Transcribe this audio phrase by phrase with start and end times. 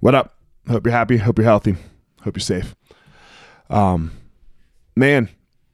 [0.00, 0.34] What up?
[0.66, 1.18] Hope you're happy.
[1.18, 1.76] Hope you're healthy.
[2.22, 2.74] Hope you're safe.
[3.68, 4.12] Um,
[4.96, 5.28] man,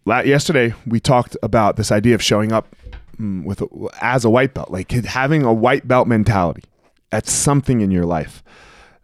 [0.05, 2.75] yesterday we talked about this idea of showing up
[3.21, 3.63] mm, with
[4.01, 6.65] as a white belt, like having a white belt mentality.
[7.11, 8.43] That's something in your life.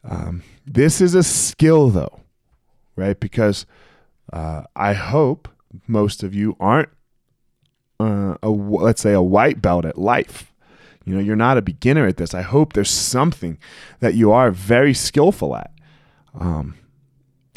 [0.03, 2.19] Um, this is a skill, though,
[2.97, 3.19] right?
[3.19, 3.65] Because
[4.33, 5.49] uh, I hope
[5.87, 6.89] most of you aren't
[8.01, 10.52] uh, a, let's say a white belt at life
[11.05, 12.35] you know, you're not a beginner at this.
[12.35, 13.59] I hope there's something
[14.01, 15.73] that you are very skillful at.
[16.39, 16.77] Um,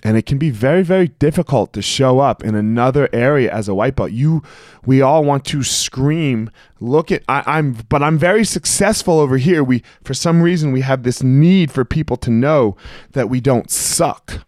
[0.04, 3.74] and it can be very, very difficult to show up in another area as a
[3.74, 4.12] white belt.
[4.12, 4.44] You,
[4.86, 9.64] we all want to scream, look at, I, am but I'm very successful over here.
[9.64, 12.78] We, for some reason, we have this need for people to know
[13.14, 14.46] that we don't suck.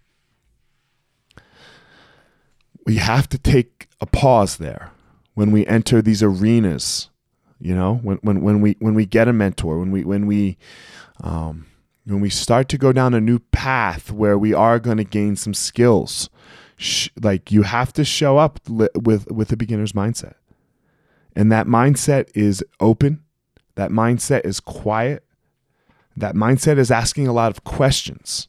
[2.85, 4.91] We have to take a pause there
[5.33, 7.09] when we enter these arenas
[7.59, 10.57] you know, when when when we when we get a mentor, when we when we
[11.21, 11.65] um,
[12.05, 15.35] when we start to go down a new path where we are going to gain
[15.35, 16.29] some skills,
[16.77, 20.35] sh- like you have to show up li- with with a beginner's mindset,
[21.35, 23.23] and that mindset is open.
[23.75, 25.23] That mindset is quiet.
[26.15, 28.47] That mindset is asking a lot of questions.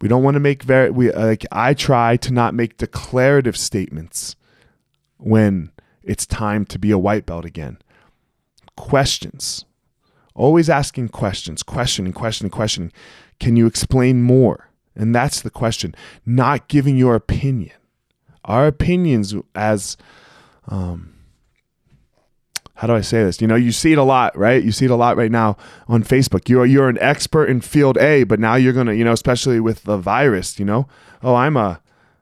[0.00, 4.36] We don't want to make very we like I try to not make declarative statements
[5.16, 5.70] when
[6.02, 7.78] it's time to be a white belt again.
[8.76, 9.64] Questions.
[10.34, 12.92] Always asking questions, questioning, questioning, questioning.
[13.40, 14.70] Can you explain more?
[14.94, 15.94] And that's the question,
[16.26, 17.72] not giving your opinion.
[18.44, 19.96] Our opinions, as,
[20.68, 21.14] um,
[22.74, 23.40] how do I say this?
[23.40, 24.62] You know, you see it a lot, right?
[24.62, 25.56] You see it a lot right now
[25.88, 26.48] on Facebook.
[26.48, 29.82] You're you're an expert in field A, but now you're gonna, you know, especially with
[29.82, 30.86] the virus, you know,
[31.22, 31.80] oh, I'm a,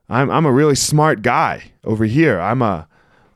[0.09, 2.41] I'm I'm a really smart guy over here.
[2.41, 2.89] I'm a,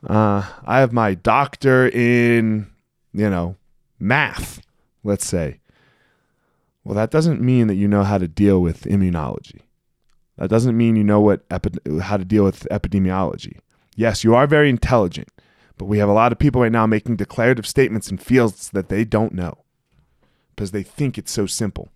[0.07, 2.67] uh, I have my doctor in,
[3.13, 3.55] you know,
[3.99, 4.61] math,
[5.03, 5.59] let's say.
[6.83, 9.61] Well, that doesn't mean that you know how to deal with immunology.
[10.37, 13.59] That doesn't mean you know what epi- how to deal with epidemiology.
[13.95, 15.29] Yes, you are very intelligent,
[15.77, 18.89] but we have a lot of people right now making declarative statements in fields that
[18.89, 19.63] they don't know
[20.55, 21.89] because they think it's so simple.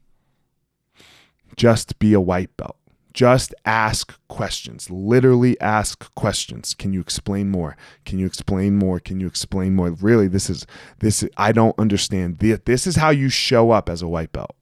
[1.56, 2.78] Just be a white belt.
[3.16, 4.92] Just ask questions.
[4.92, 6.74] Literally ask questions.
[6.74, 7.78] Can you explain more?
[8.04, 9.00] Can you explain more?
[9.00, 9.92] Can you explain more?
[9.92, 10.68] Really, this is
[11.00, 12.40] this I don't understand.
[12.40, 14.58] This is how you show up as a white belt.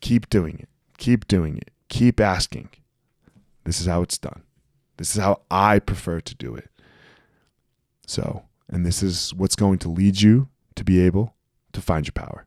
[0.00, 0.68] Keep doing it.
[0.96, 1.72] Keep doing it.
[1.88, 2.68] Keep asking.
[3.64, 4.44] This is how it's done.
[4.96, 6.70] This is how I prefer to do it.
[8.06, 11.34] So, and this is what's going to lead you to be able
[11.72, 12.46] to find your power.